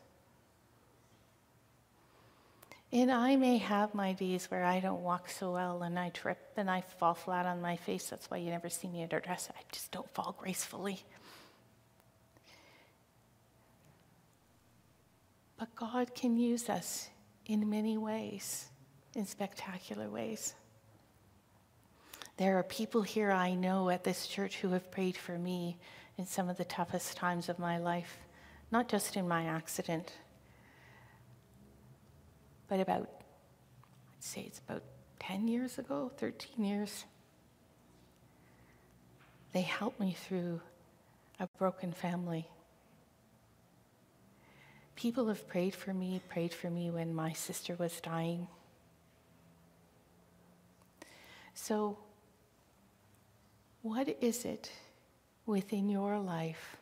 [2.94, 6.40] And I may have my days where I don't walk so well and I trip
[6.58, 8.10] and I fall flat on my face.
[8.10, 9.50] That's why you never see me in a dress.
[9.50, 11.02] I just don't fall gracefully.
[15.58, 17.08] But God can use us
[17.46, 18.68] in many ways,
[19.16, 20.54] in spectacular ways.
[22.36, 25.78] There are people here I know at this church who have prayed for me
[26.18, 28.18] in some of the toughest times of my life,
[28.70, 30.12] not just in my accident
[32.72, 33.10] but about,
[34.14, 34.82] I'd say it's about
[35.20, 37.04] 10 years ago, 13 years,
[39.52, 40.62] they helped me through
[41.38, 42.48] a broken family.
[44.96, 48.48] People have prayed for me, prayed for me when my sister was dying.
[51.54, 51.98] So,
[53.82, 54.72] what is it
[55.46, 56.78] within your life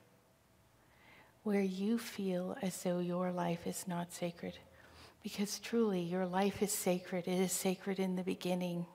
[1.41, 4.53] where you feel as though your life is not sacred?
[5.21, 7.27] Because truly, your life is sacred.
[7.27, 8.85] It is sacred in the beginning,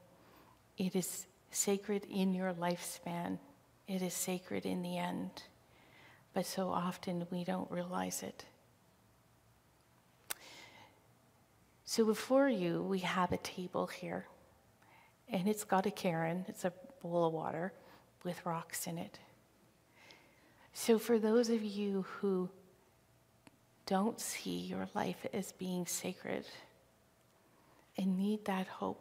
[0.78, 3.38] it is sacred in your lifespan,
[3.86, 5.30] it is sacred in the end.
[6.32, 8.44] But so often we don't realize it.
[11.84, 14.26] So before you, we have a table here,
[15.28, 16.72] and it's got a cairn, it's a
[17.02, 17.72] bowl of water
[18.24, 19.20] with rocks in it.
[20.72, 22.48] So for those of you who
[23.86, 26.44] don't see your life as being sacred
[27.96, 29.00] and need that hope,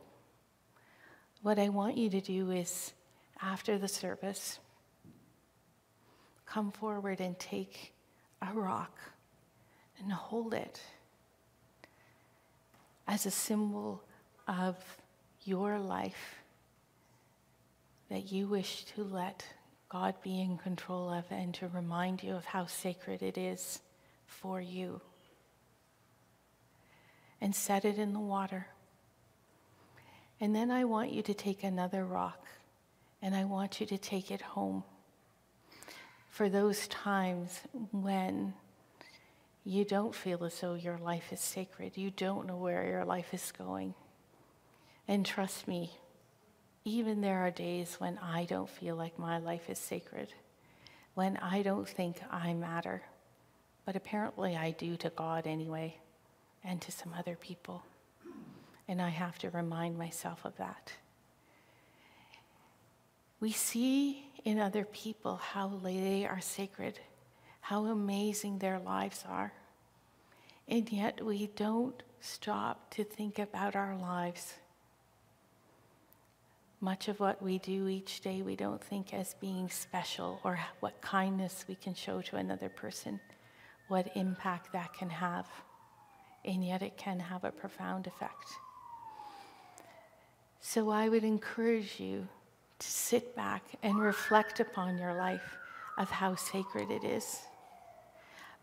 [1.41, 2.93] what I want you to do is,
[3.41, 4.59] after the service,
[6.45, 7.93] come forward and take
[8.41, 8.97] a rock
[9.99, 10.81] and hold it
[13.07, 14.03] as a symbol
[14.47, 14.75] of
[15.43, 16.35] your life
[18.09, 19.45] that you wish to let
[19.89, 23.79] God be in control of and to remind you of how sacred it is
[24.41, 25.01] for you
[27.39, 28.67] and set it in the water.
[30.39, 32.45] And then I want you to take another rock
[33.21, 34.83] and I want you to take it home
[36.29, 37.61] for those times
[37.91, 38.53] when
[39.65, 41.95] you don't feel as though your life is sacred.
[41.95, 43.93] You don't know where your life is going.
[45.07, 45.91] And trust me,
[46.85, 50.33] even there are days when I don't feel like my life is sacred,
[51.13, 53.03] when I don't think I matter.
[53.85, 55.97] But apparently I do to God anyway,
[56.63, 57.83] and to some other people.
[58.87, 60.93] And I have to remind myself of that.
[63.39, 66.99] We see in other people how they are sacred,
[67.61, 69.51] how amazing their lives are.
[70.67, 74.53] And yet we don't stop to think about our lives.
[76.79, 81.01] Much of what we do each day, we don't think as being special or what
[81.01, 83.19] kindness we can show to another person,
[83.87, 85.47] what impact that can have.
[86.45, 88.49] And yet it can have a profound effect.
[90.59, 92.27] So I would encourage you
[92.79, 95.57] to sit back and reflect upon your life
[95.97, 97.39] of how sacred it is,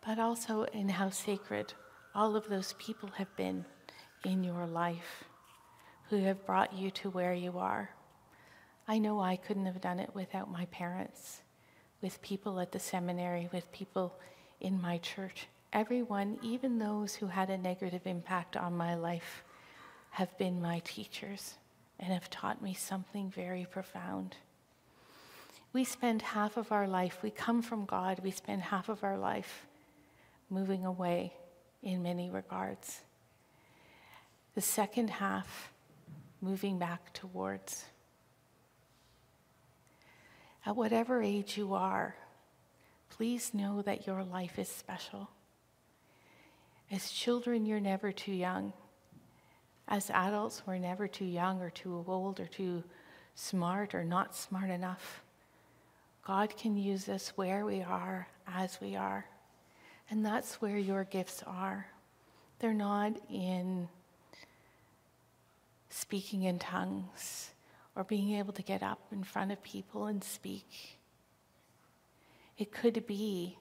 [0.07, 1.73] but also in how sacred
[2.15, 3.65] all of those people have been
[4.25, 5.25] in your life
[6.09, 7.91] who have brought you to where you are.
[8.89, 11.43] I know I couldn't have done it without my parents,
[12.03, 14.15] with people at the seminary, with people
[14.61, 15.47] in my church.
[15.73, 19.43] Everyone, even those who had a negative impact on my life,
[20.11, 21.55] have been my teachers
[21.99, 24.37] and have taught me something very profound.
[25.73, 29.17] We spend half of our life, we come from God, we spend half of our
[29.17, 29.67] life
[30.49, 31.33] moving away
[31.83, 33.03] in many regards.
[34.57, 35.73] The second half,
[36.41, 37.85] moving back towards.
[40.67, 42.17] At whatever age you are,
[43.21, 45.29] please know that your life is special.
[46.91, 48.73] As children, you're never too young.
[49.87, 52.83] As adults, we're never too young or too old or too
[53.35, 55.23] smart or not smart enough.
[56.27, 59.27] God can use us where we are, as we are.
[60.09, 61.89] And that's where your gifts are.
[62.59, 63.87] They're not in
[65.91, 67.51] speaking in tongues
[67.95, 71.00] or being able to get up in front of people and speak.
[72.61, 73.57] It could be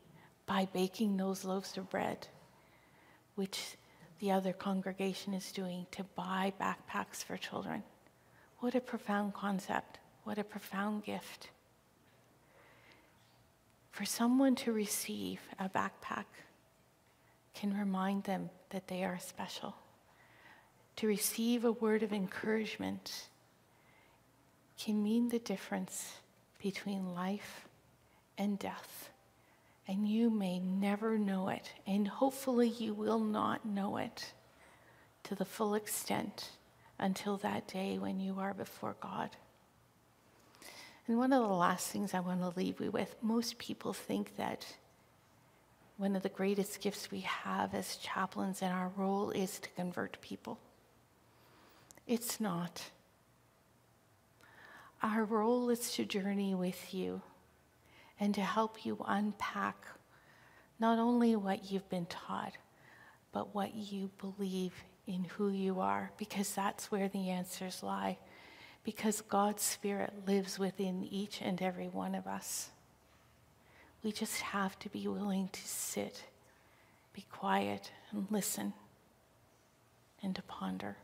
[0.45, 2.27] by baking those loaves of bread,
[3.35, 3.77] which
[4.19, 7.83] the other congregation is doing to buy backpacks for children.
[8.57, 9.99] What a profound concept.
[10.25, 11.49] What a profound gift.
[13.89, 16.25] For someone to receive a backpack
[17.53, 19.75] can remind them that they are special.
[20.97, 23.29] To receive a word of encouragement
[24.77, 26.15] can mean the difference
[26.61, 27.68] between life
[28.39, 29.09] and death
[29.89, 34.33] and you may never know it, and hopefully you will not know it
[35.23, 36.51] to the full extent
[36.99, 39.31] until that day when you are before God.
[41.07, 44.37] And one of the last things I want to leave you with most people think
[44.37, 44.63] that
[45.97, 50.21] one of the greatest gifts we have as chaplains and our role is to convert
[50.21, 50.59] people.
[52.05, 52.91] It's not.
[55.01, 57.23] Our role is to journey with you
[58.19, 59.87] and to help you unpack
[60.79, 62.53] not only what you've been taught,
[63.31, 64.73] but what you believe
[65.07, 68.17] in who you are, because that's where the answers lie.
[68.83, 72.69] Because God's Spirit lives within each and every one of us.
[74.03, 76.23] We just have to be willing to sit,
[77.13, 78.73] be quiet, and listen,
[80.23, 80.95] and to ponder.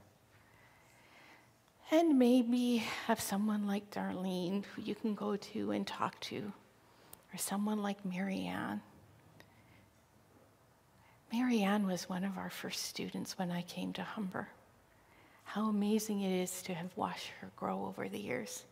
[1.91, 6.53] And maybe have someone like Darlene who you can go to and talk to
[7.37, 8.81] someone like Marianne.
[11.31, 14.47] Marianne was one of our first students when I came to Humber.
[15.43, 18.63] How amazing it is to have watched her grow over the years.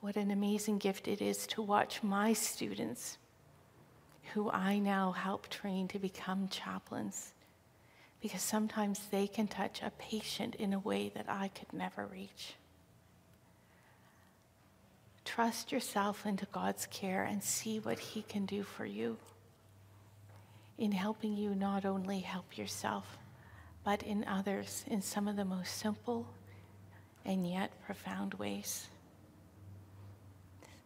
[0.00, 3.18] What an amazing gift it is to watch my students,
[4.34, 7.32] who I now help train to become chaplains,
[8.20, 12.54] because sometimes they can touch a patient in a way that I could never reach.
[15.24, 19.16] Trust yourself into God's care and see what He can do for you
[20.78, 23.18] in helping you not only help yourself,
[23.84, 26.26] but in others in some of the most simple
[27.24, 28.88] and yet profound ways.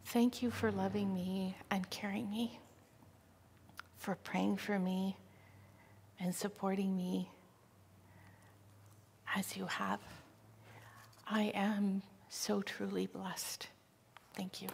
[0.07, 2.59] Thank you for loving me and caring me,
[3.97, 5.17] for praying for me
[6.21, 7.31] and supporting me
[9.35, 10.01] as you have.
[11.27, 13.69] I am so truly blessed.
[14.37, 14.69] Thank you.